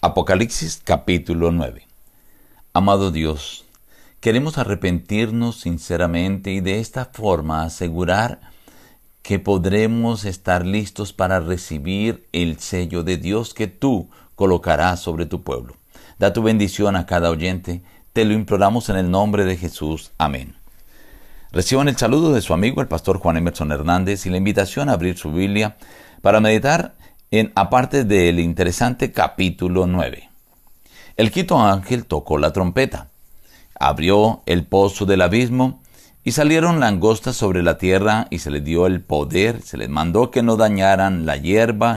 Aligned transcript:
Apocalipsis 0.00 0.80
capítulo 0.84 1.50
9 1.50 1.84
Amado 2.72 3.10
Dios, 3.10 3.64
queremos 4.20 4.56
arrepentirnos 4.56 5.58
sinceramente 5.58 6.52
y 6.52 6.60
de 6.60 6.78
esta 6.78 7.06
forma 7.06 7.64
asegurar 7.64 8.38
que 9.22 9.40
podremos 9.40 10.24
estar 10.24 10.64
listos 10.64 11.12
para 11.12 11.40
recibir 11.40 12.28
el 12.30 12.60
sello 12.60 13.02
de 13.02 13.16
Dios 13.16 13.54
que 13.54 13.66
tú 13.66 14.08
colocarás 14.36 15.00
sobre 15.00 15.26
tu 15.26 15.42
pueblo. 15.42 15.74
Da 16.20 16.32
tu 16.32 16.44
bendición 16.44 16.94
a 16.94 17.04
cada 17.04 17.28
oyente, 17.28 17.82
te 18.12 18.24
lo 18.24 18.34
imploramos 18.34 18.90
en 18.90 18.98
el 18.98 19.10
nombre 19.10 19.44
de 19.44 19.56
Jesús. 19.56 20.12
Amén. 20.16 20.54
Reciban 21.50 21.88
el 21.88 21.96
saludo 21.96 22.32
de 22.32 22.40
su 22.40 22.54
amigo 22.54 22.80
el 22.80 22.86
pastor 22.86 23.18
Juan 23.18 23.36
Emerson 23.36 23.72
Hernández 23.72 24.26
y 24.26 24.30
la 24.30 24.36
invitación 24.36 24.90
a 24.90 24.92
abrir 24.92 25.18
su 25.18 25.32
Biblia 25.32 25.76
para 26.22 26.38
meditar 26.38 26.94
aparte 27.54 28.04
del 28.04 28.40
interesante 28.40 29.12
capítulo 29.12 29.86
9. 29.86 30.30
El 31.16 31.30
quinto 31.30 31.60
ángel 31.60 32.06
tocó 32.06 32.38
la 32.38 32.52
trompeta, 32.52 33.08
abrió 33.78 34.42
el 34.46 34.64
pozo 34.64 35.04
del 35.04 35.20
abismo 35.20 35.82
y 36.24 36.32
salieron 36.32 36.80
langostas 36.80 37.36
sobre 37.36 37.62
la 37.62 37.76
tierra 37.76 38.28
y 38.30 38.38
se 38.38 38.50
les 38.50 38.64
dio 38.64 38.86
el 38.86 39.02
poder, 39.02 39.60
se 39.62 39.76
les 39.76 39.90
mandó 39.90 40.30
que 40.30 40.42
no 40.42 40.56
dañaran 40.56 41.26
la 41.26 41.36
hierba 41.36 41.96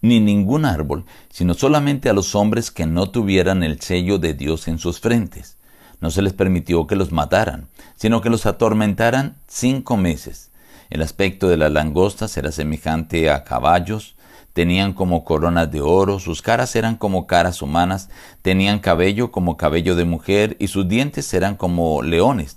ni 0.00 0.20
ningún 0.20 0.64
árbol, 0.64 1.04
sino 1.28 1.54
solamente 1.54 2.08
a 2.08 2.12
los 2.12 2.36
hombres 2.36 2.70
que 2.70 2.86
no 2.86 3.10
tuvieran 3.10 3.64
el 3.64 3.80
sello 3.80 4.18
de 4.18 4.34
Dios 4.34 4.68
en 4.68 4.78
sus 4.78 5.00
frentes. 5.00 5.56
No 6.00 6.12
se 6.12 6.22
les 6.22 6.34
permitió 6.34 6.86
que 6.86 6.94
los 6.94 7.10
mataran, 7.10 7.66
sino 7.96 8.20
que 8.20 8.30
los 8.30 8.46
atormentaran 8.46 9.34
cinco 9.48 9.96
meses. 9.96 10.52
El 10.88 11.02
aspecto 11.02 11.48
de 11.48 11.56
las 11.56 11.72
langostas 11.72 12.36
era 12.36 12.52
semejante 12.52 13.28
a 13.28 13.42
caballos, 13.42 14.14
tenían 14.58 14.92
como 14.92 15.22
coronas 15.22 15.70
de 15.70 15.80
oro, 15.80 16.18
sus 16.18 16.42
caras 16.42 16.74
eran 16.74 16.96
como 16.96 17.28
caras 17.28 17.62
humanas, 17.62 18.10
tenían 18.42 18.80
cabello 18.80 19.30
como 19.30 19.56
cabello 19.56 19.94
de 19.94 20.04
mujer 20.04 20.56
y 20.58 20.66
sus 20.66 20.88
dientes 20.88 21.32
eran 21.32 21.54
como 21.54 22.02
leones. 22.02 22.56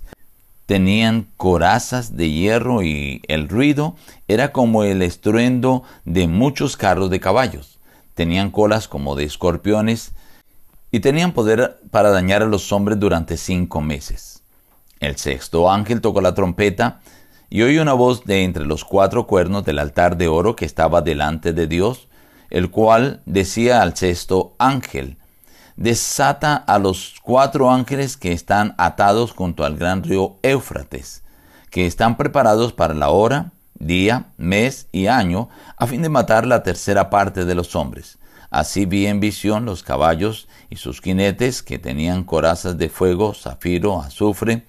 Tenían 0.66 1.28
corazas 1.36 2.16
de 2.16 2.28
hierro 2.28 2.82
y 2.82 3.22
el 3.28 3.48
ruido 3.48 3.94
era 4.26 4.50
como 4.50 4.82
el 4.82 5.00
estruendo 5.00 5.84
de 6.04 6.26
muchos 6.26 6.76
carros 6.76 7.08
de 7.08 7.20
caballos. 7.20 7.78
Tenían 8.14 8.50
colas 8.50 8.88
como 8.88 9.14
de 9.14 9.22
escorpiones 9.22 10.10
y 10.90 10.98
tenían 10.98 11.30
poder 11.30 11.78
para 11.92 12.10
dañar 12.10 12.42
a 12.42 12.46
los 12.46 12.72
hombres 12.72 12.98
durante 12.98 13.36
cinco 13.36 13.80
meses. 13.80 14.42
El 14.98 15.18
sexto 15.18 15.70
ángel 15.70 16.00
tocó 16.00 16.20
la 16.20 16.34
trompeta 16.34 17.00
y 17.52 17.60
oí 17.60 17.76
una 17.76 17.92
voz 17.92 18.24
de 18.24 18.44
entre 18.44 18.64
los 18.64 18.82
cuatro 18.82 19.26
cuernos 19.26 19.62
del 19.62 19.78
altar 19.78 20.16
de 20.16 20.26
oro 20.26 20.56
que 20.56 20.64
estaba 20.64 21.02
delante 21.02 21.52
de 21.52 21.66
Dios, 21.66 22.08
el 22.48 22.70
cual 22.70 23.20
decía 23.26 23.82
al 23.82 23.94
sexto 23.94 24.54
ángel, 24.56 25.18
desata 25.76 26.56
a 26.56 26.78
los 26.78 27.16
cuatro 27.22 27.70
ángeles 27.70 28.16
que 28.16 28.32
están 28.32 28.74
atados 28.78 29.32
junto 29.32 29.66
al 29.66 29.76
gran 29.76 30.02
río 30.02 30.36
Éufrates, 30.42 31.24
que 31.68 31.84
están 31.84 32.16
preparados 32.16 32.72
para 32.72 32.94
la 32.94 33.10
hora, 33.10 33.52
día, 33.74 34.28
mes 34.38 34.86
y 34.90 35.08
año, 35.08 35.50
a 35.76 35.86
fin 35.86 36.00
de 36.00 36.08
matar 36.08 36.46
la 36.46 36.62
tercera 36.62 37.10
parte 37.10 37.44
de 37.44 37.54
los 37.54 37.76
hombres. 37.76 38.18
Así 38.48 38.86
vi 38.86 39.06
en 39.06 39.20
visión 39.20 39.66
los 39.66 39.82
caballos 39.82 40.48
y 40.70 40.76
sus 40.76 41.02
jinetes 41.02 41.62
que 41.62 41.78
tenían 41.78 42.24
corazas 42.24 42.78
de 42.78 42.88
fuego, 42.88 43.34
zafiro, 43.34 44.00
azufre, 44.00 44.64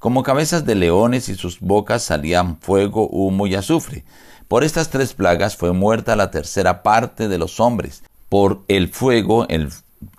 como 0.00 0.22
cabezas 0.22 0.64
de 0.64 0.74
leones 0.74 1.28
y 1.28 1.34
sus 1.34 1.60
bocas 1.60 2.02
salían 2.02 2.56
fuego, 2.56 3.06
humo 3.06 3.46
y 3.46 3.54
azufre. 3.54 4.02
Por 4.48 4.64
estas 4.64 4.88
tres 4.88 5.12
plagas 5.12 5.56
fue 5.56 5.72
muerta 5.72 6.16
la 6.16 6.30
tercera 6.30 6.82
parte 6.82 7.28
de 7.28 7.36
los 7.36 7.60
hombres, 7.60 8.02
por 8.30 8.62
el 8.68 8.88
fuego, 8.88 9.46
el 9.48 9.70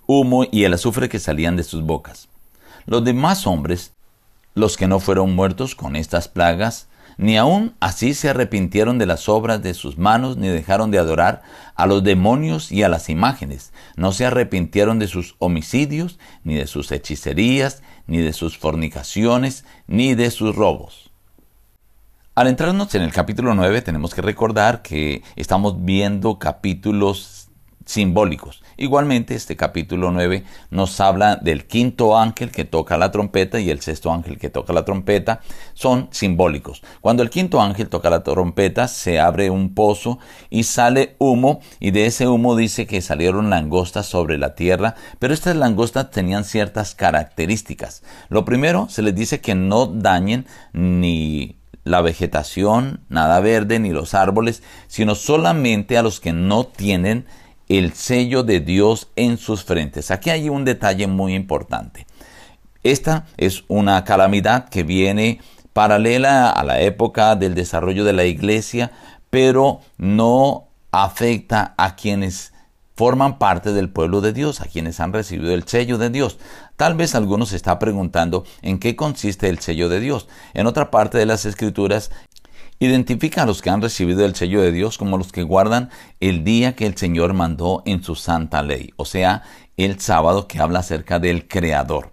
humo 0.06 0.46
y 0.50 0.64
el 0.64 0.74
azufre 0.74 1.08
que 1.08 1.18
salían 1.18 1.56
de 1.56 1.64
sus 1.64 1.82
bocas. 1.82 2.28
Los 2.86 3.04
demás 3.04 3.44
hombres, 3.44 3.90
los 4.54 4.76
que 4.76 4.86
no 4.86 5.00
fueron 5.00 5.34
muertos 5.34 5.74
con 5.74 5.96
estas 5.96 6.28
plagas, 6.28 6.86
ni 7.16 7.36
aun 7.36 7.74
así 7.80 8.14
se 8.14 8.28
arrepintieron 8.28 8.98
de 8.98 9.06
las 9.06 9.28
obras 9.28 9.62
de 9.62 9.74
sus 9.74 9.98
manos, 9.98 10.36
ni 10.36 10.48
dejaron 10.48 10.90
de 10.90 10.98
adorar 10.98 11.42
a 11.74 11.86
los 11.86 12.02
demonios 12.04 12.72
y 12.72 12.82
a 12.82 12.88
las 12.88 13.08
imágenes. 13.08 13.72
No 13.96 14.12
se 14.12 14.26
arrepintieron 14.26 14.98
de 14.98 15.08
sus 15.08 15.36
homicidios, 15.38 16.18
ni 16.44 16.54
de 16.54 16.66
sus 16.66 16.90
hechicerías, 16.92 17.82
ni 18.06 18.18
de 18.18 18.32
sus 18.32 18.58
fornicaciones, 18.58 19.64
ni 19.86 20.14
de 20.14 20.30
sus 20.30 20.54
robos. 20.54 21.12
Al 22.34 22.46
entrarnos 22.46 22.94
en 22.94 23.02
el 23.02 23.12
capítulo 23.12 23.54
9 23.54 23.82
tenemos 23.82 24.14
que 24.14 24.22
recordar 24.22 24.80
que 24.80 25.22
estamos 25.36 25.84
viendo 25.84 26.38
capítulos 26.38 27.41
simbólicos. 27.86 28.62
Igualmente, 28.76 29.34
este 29.34 29.56
capítulo 29.56 30.10
9 30.10 30.44
nos 30.70 31.00
habla 31.00 31.36
del 31.36 31.66
quinto 31.66 32.18
ángel 32.18 32.50
que 32.50 32.64
toca 32.64 32.96
la 32.96 33.10
trompeta 33.10 33.60
y 33.60 33.70
el 33.70 33.80
sexto 33.80 34.12
ángel 34.12 34.38
que 34.38 34.50
toca 34.50 34.72
la 34.72 34.84
trompeta. 34.84 35.40
Son 35.74 36.08
simbólicos. 36.10 36.82
Cuando 37.00 37.22
el 37.22 37.30
quinto 37.30 37.60
ángel 37.60 37.88
toca 37.88 38.10
la 38.10 38.22
trompeta, 38.22 38.88
se 38.88 39.20
abre 39.20 39.50
un 39.50 39.74
pozo 39.74 40.18
y 40.50 40.64
sale 40.64 41.16
humo, 41.18 41.60
y 41.80 41.90
de 41.90 42.06
ese 42.06 42.28
humo 42.28 42.56
dice 42.56 42.86
que 42.86 43.00
salieron 43.00 43.50
langostas 43.50 44.06
sobre 44.06 44.38
la 44.38 44.54
tierra, 44.54 44.94
pero 45.18 45.34
estas 45.34 45.56
langostas 45.56 46.10
tenían 46.10 46.44
ciertas 46.44 46.94
características. 46.94 48.02
Lo 48.28 48.44
primero, 48.44 48.88
se 48.88 49.02
les 49.02 49.14
dice 49.14 49.40
que 49.40 49.54
no 49.54 49.86
dañen 49.86 50.46
ni 50.72 51.56
la 51.84 52.00
vegetación, 52.00 53.00
nada 53.08 53.40
verde, 53.40 53.78
ni 53.78 53.90
los 53.90 54.14
árboles, 54.14 54.62
sino 54.86 55.14
solamente 55.14 55.98
a 55.98 56.02
los 56.02 56.20
que 56.20 56.32
no 56.32 56.64
tienen 56.64 57.26
el 57.68 57.92
sello 57.92 58.42
de 58.42 58.60
Dios 58.60 59.08
en 59.16 59.38
sus 59.38 59.64
frentes. 59.64 60.10
Aquí 60.10 60.30
hay 60.30 60.48
un 60.48 60.64
detalle 60.64 61.06
muy 61.06 61.34
importante. 61.34 62.06
Esta 62.82 63.26
es 63.36 63.64
una 63.68 64.04
calamidad 64.04 64.68
que 64.68 64.82
viene 64.82 65.40
paralela 65.72 66.50
a 66.50 66.64
la 66.64 66.80
época 66.80 67.36
del 67.36 67.54
desarrollo 67.54 68.04
de 68.04 68.12
la 68.12 68.24
iglesia, 68.24 68.90
pero 69.30 69.80
no 69.98 70.68
afecta 70.90 71.74
a 71.76 71.96
quienes 71.96 72.52
forman 72.94 73.38
parte 73.38 73.72
del 73.72 73.88
pueblo 73.88 74.20
de 74.20 74.32
Dios, 74.32 74.60
a 74.60 74.66
quienes 74.66 75.00
han 75.00 75.12
recibido 75.12 75.52
el 75.54 75.66
sello 75.66 75.96
de 75.96 76.10
Dios. 76.10 76.38
Tal 76.76 76.94
vez 76.94 77.14
algunos 77.14 77.50
se 77.50 77.56
está 77.56 77.78
preguntando 77.78 78.44
en 78.60 78.78
qué 78.78 78.96
consiste 78.96 79.48
el 79.48 79.60
sello 79.60 79.88
de 79.88 80.00
Dios. 80.00 80.28
En 80.52 80.66
otra 80.66 80.90
parte 80.90 81.18
de 81.18 81.26
las 81.26 81.46
escrituras 81.46 82.10
Identifica 82.82 83.44
a 83.44 83.46
los 83.46 83.62
que 83.62 83.70
han 83.70 83.80
recibido 83.80 84.24
el 84.24 84.34
sello 84.34 84.60
de 84.60 84.72
Dios 84.72 84.98
como 84.98 85.16
los 85.16 85.30
que 85.30 85.44
guardan 85.44 85.90
el 86.18 86.42
día 86.42 86.74
que 86.74 86.84
el 86.84 86.96
Señor 86.96 87.32
mandó 87.32 87.84
en 87.86 88.02
su 88.02 88.16
santa 88.16 88.60
ley, 88.60 88.90
o 88.96 89.04
sea, 89.04 89.44
el 89.76 90.00
sábado 90.00 90.48
que 90.48 90.58
habla 90.58 90.80
acerca 90.80 91.20
del 91.20 91.46
Creador. 91.46 92.12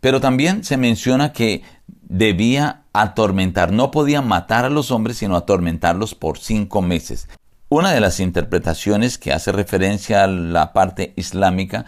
Pero 0.00 0.20
también 0.20 0.64
se 0.64 0.76
menciona 0.76 1.32
que 1.32 1.62
debía 1.86 2.86
atormentar, 2.92 3.70
no 3.70 3.92
podía 3.92 4.20
matar 4.20 4.64
a 4.64 4.68
los 4.68 4.90
hombres, 4.90 5.18
sino 5.18 5.36
atormentarlos 5.36 6.16
por 6.16 6.40
cinco 6.40 6.82
meses. 6.82 7.28
Una 7.68 7.92
de 7.92 8.00
las 8.00 8.18
interpretaciones 8.18 9.16
que 9.16 9.32
hace 9.32 9.52
referencia 9.52 10.24
a 10.24 10.26
la 10.26 10.72
parte 10.72 11.12
islámica 11.14 11.86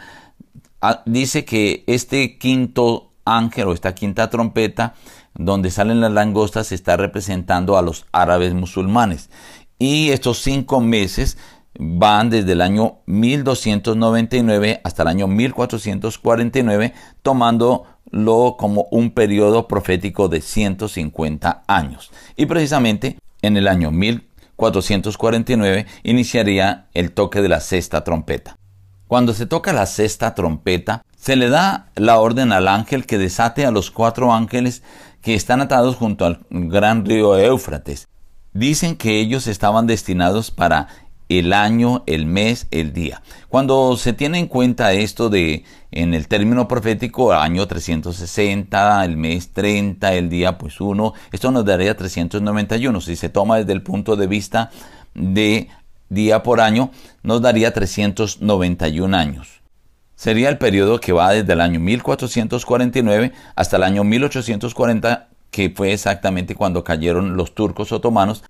ah, 0.80 1.02
dice 1.06 1.44
que 1.44 1.82
este 1.88 2.38
quinto 2.38 3.13
ángel 3.24 3.68
o 3.68 3.72
esta 3.72 3.94
quinta 3.94 4.30
trompeta 4.30 4.94
donde 5.34 5.70
salen 5.70 6.00
las 6.00 6.12
langostas 6.12 6.72
está 6.72 6.96
representando 6.96 7.76
a 7.76 7.82
los 7.82 8.06
árabes 8.12 8.54
musulmanes. 8.54 9.30
Y 9.78 10.10
estos 10.10 10.38
cinco 10.38 10.80
meses 10.80 11.36
van 11.78 12.30
desde 12.30 12.52
el 12.52 12.60
año 12.60 12.98
1299 13.06 14.80
hasta 14.84 15.02
el 15.02 15.08
año 15.08 15.26
1449, 15.26 16.94
tomándolo 17.22 18.56
como 18.56 18.86
un 18.90 19.10
periodo 19.10 19.66
profético 19.66 20.28
de 20.28 20.40
150 20.40 21.64
años. 21.66 22.12
Y 22.36 22.46
precisamente 22.46 23.18
en 23.42 23.56
el 23.56 23.66
año 23.66 23.90
1449 23.90 25.86
iniciaría 26.04 26.86
el 26.94 27.10
toque 27.10 27.42
de 27.42 27.48
la 27.48 27.58
sexta 27.60 28.04
trompeta. 28.04 28.56
Cuando 29.08 29.34
se 29.34 29.46
toca 29.46 29.72
la 29.72 29.86
sexta 29.86 30.34
trompeta, 30.34 31.04
se 31.24 31.36
le 31.36 31.48
da 31.48 31.86
la 31.96 32.18
orden 32.18 32.52
al 32.52 32.68
ángel 32.68 33.06
que 33.06 33.16
desate 33.16 33.64
a 33.64 33.70
los 33.70 33.90
cuatro 33.90 34.34
ángeles 34.34 34.82
que 35.22 35.34
están 35.34 35.62
atados 35.62 35.96
junto 35.96 36.26
al 36.26 36.40
gran 36.50 37.06
río 37.06 37.38
Éufrates. 37.38 38.08
Dicen 38.52 38.96
que 38.96 39.20
ellos 39.20 39.46
estaban 39.46 39.86
destinados 39.86 40.50
para 40.50 40.88
el 41.30 41.54
año, 41.54 42.02
el 42.06 42.26
mes, 42.26 42.66
el 42.70 42.92
día. 42.92 43.22
Cuando 43.48 43.96
se 43.96 44.12
tiene 44.12 44.38
en 44.38 44.48
cuenta 44.48 44.92
esto 44.92 45.30
de 45.30 45.64
en 45.92 46.12
el 46.12 46.28
término 46.28 46.68
profético, 46.68 47.32
año 47.32 47.66
360, 47.66 49.02
el 49.02 49.16
mes 49.16 49.50
30, 49.54 50.12
el 50.12 50.28
día 50.28 50.58
pues 50.58 50.78
1, 50.78 51.14
esto 51.32 51.50
nos 51.50 51.64
daría 51.64 51.96
391. 51.96 53.00
Si 53.00 53.16
se 53.16 53.30
toma 53.30 53.56
desde 53.56 53.72
el 53.72 53.82
punto 53.82 54.16
de 54.16 54.26
vista 54.26 54.70
de 55.14 55.68
día 56.10 56.42
por 56.42 56.60
año, 56.60 56.90
nos 57.22 57.40
daría 57.40 57.72
391 57.72 59.16
años. 59.16 59.63
Sería 60.16 60.48
el 60.48 60.58
periodo 60.58 61.00
que 61.00 61.12
va 61.12 61.32
desde 61.32 61.52
el 61.52 61.60
año 61.60 61.80
1449 61.80 63.32
hasta 63.56 63.76
el 63.76 63.82
año 63.82 64.04
1840, 64.04 65.28
que 65.50 65.70
fue 65.70 65.92
exactamente 65.92 66.54
cuando 66.54 66.84
cayeron 66.84 67.36
los 67.36 67.54
turcos 67.54 67.92
otomanos, 67.92 68.44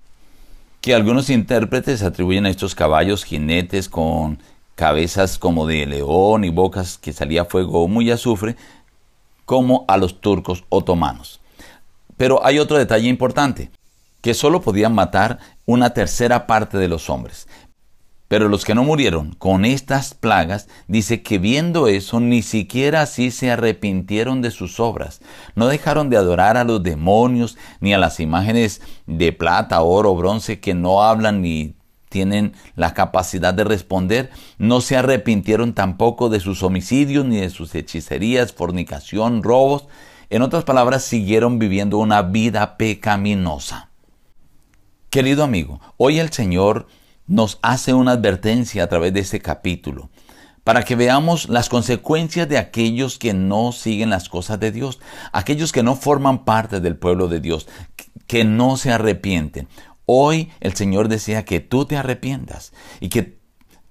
que 0.80 0.94
algunos 0.94 1.30
intérpretes 1.30 2.02
atribuyen 2.02 2.46
a 2.46 2.50
estos 2.50 2.74
caballos 2.74 3.24
jinetes 3.24 3.88
con 3.88 4.38
cabezas 4.74 5.38
como 5.38 5.66
de 5.66 5.86
león 5.86 6.44
y 6.44 6.50
bocas 6.50 6.98
que 6.98 7.12
salía 7.12 7.44
fuego 7.44 7.88
muy 7.88 8.10
azufre, 8.10 8.56
como 9.44 9.84
a 9.88 9.96
los 9.96 10.20
turcos 10.20 10.64
otomanos. 10.68 11.40
Pero 12.16 12.44
hay 12.44 12.58
otro 12.58 12.76
detalle 12.76 13.08
importante, 13.08 13.70
que 14.20 14.34
solo 14.34 14.62
podían 14.62 14.94
matar 14.94 15.38
una 15.66 15.90
tercera 15.90 16.46
parte 16.46 16.78
de 16.78 16.88
los 16.88 17.10
hombres. 17.10 17.46
Pero 18.28 18.48
los 18.48 18.64
que 18.64 18.74
no 18.74 18.84
murieron 18.84 19.34
con 19.34 19.64
estas 19.64 20.14
plagas, 20.14 20.68
dice 20.88 21.22
que 21.22 21.38
viendo 21.38 21.88
eso, 21.88 22.20
ni 22.20 22.42
siquiera 22.42 23.02
así 23.02 23.30
se 23.30 23.50
arrepintieron 23.50 24.40
de 24.40 24.50
sus 24.50 24.80
obras. 24.80 25.20
No 25.54 25.66
dejaron 25.66 26.08
de 26.08 26.16
adorar 26.16 26.56
a 26.56 26.64
los 26.64 26.82
demonios, 26.82 27.58
ni 27.80 27.92
a 27.92 27.98
las 27.98 28.20
imágenes 28.20 28.80
de 29.06 29.32
plata, 29.32 29.82
oro, 29.82 30.14
bronce, 30.16 30.58
que 30.58 30.74
no 30.74 31.02
hablan 31.02 31.42
ni 31.42 31.74
tienen 32.08 32.54
la 32.76 32.94
capacidad 32.94 33.52
de 33.52 33.64
responder. 33.64 34.30
No 34.56 34.80
se 34.80 34.96
arrepintieron 34.96 35.74
tampoco 35.74 36.28
de 36.28 36.40
sus 36.40 36.62
homicidios, 36.62 37.26
ni 37.26 37.40
de 37.40 37.50
sus 37.50 37.74
hechicerías, 37.74 38.52
fornicación, 38.52 39.42
robos. 39.42 39.86
En 40.30 40.40
otras 40.42 40.64
palabras, 40.64 41.02
siguieron 41.02 41.58
viviendo 41.58 41.98
una 41.98 42.22
vida 42.22 42.78
pecaminosa. 42.78 43.90
Querido 45.10 45.44
amigo, 45.44 45.80
hoy 45.96 46.18
el 46.20 46.32
Señor 46.32 46.86
nos 47.26 47.58
hace 47.62 47.94
una 47.94 48.12
advertencia 48.12 48.84
a 48.84 48.88
través 48.88 49.12
de 49.12 49.20
este 49.20 49.40
capítulo 49.40 50.10
para 50.64 50.82
que 50.82 50.96
veamos 50.96 51.48
las 51.50 51.68
consecuencias 51.68 52.48
de 52.48 52.56
aquellos 52.56 53.18
que 53.18 53.34
no 53.34 53.70
siguen 53.72 54.10
las 54.10 54.30
cosas 54.30 54.58
de 54.58 54.72
Dios, 54.72 54.98
aquellos 55.32 55.72
que 55.72 55.82
no 55.82 55.94
forman 55.94 56.44
parte 56.44 56.80
del 56.80 56.96
pueblo 56.96 57.28
de 57.28 57.40
Dios, 57.40 57.68
que 58.26 58.44
no 58.44 58.78
se 58.78 58.90
arrepienten. 58.90 59.68
Hoy 60.06 60.50
el 60.60 60.74
Señor 60.74 61.08
desea 61.08 61.44
que 61.44 61.60
tú 61.60 61.84
te 61.84 61.98
arrepientas 61.98 62.72
y 63.00 63.10
que 63.10 63.38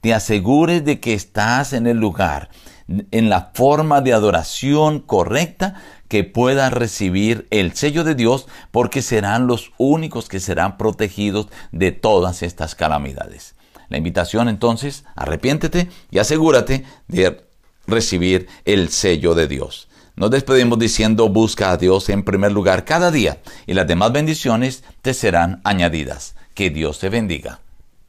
te 0.02 0.14
asegures 0.14 0.84
de 0.84 1.00
que 1.00 1.14
estás 1.14 1.74
en 1.74 1.88
el 1.88 1.98
lugar, 1.98 2.50
en 2.88 3.30
la 3.30 3.52
forma 3.54 4.02
de 4.02 4.14
adoración 4.14 5.00
correcta 5.00 5.76
que 6.08 6.24
puedas 6.24 6.72
recibir 6.72 7.48
el 7.50 7.76
sello 7.76 8.04
de 8.04 8.16
Dios 8.16 8.48
porque 8.72 9.02
serán 9.02 9.48
los 9.48 9.72
únicos 9.78 10.30
que 10.30 10.40
serán 10.40 10.78
protegidos 10.78 11.48
de 11.72 11.92
todas 11.92 12.44
estas 12.44 12.76
calamidades. 12.76 13.56
La 13.90 13.98
invitación 13.98 14.50
entonces, 14.50 15.06
arrepiéntete 15.16 15.90
y 16.12 16.20
asegúrate 16.20 16.86
de 17.08 17.44
recibir 17.88 18.48
el 18.66 18.90
sello 18.90 19.36
de 19.36 19.48
Dios. 19.48 19.88
Nos 20.16 20.30
despedimos 20.30 20.78
diciendo 20.78 21.30
busca 21.30 21.72
a 21.72 21.78
Dios 21.78 22.10
en 22.10 22.24
primer 22.24 22.52
lugar 22.52 22.86
cada 22.86 23.10
día 23.10 23.40
y 23.66 23.74
las 23.74 23.88
demás 23.88 24.12
bendiciones 24.12 24.84
te 25.02 25.14
serán 25.14 25.62
añadidas. 25.64 26.36
Que 26.54 26.70
Dios 26.70 27.00
te 27.00 27.10
bendiga. 27.10 27.60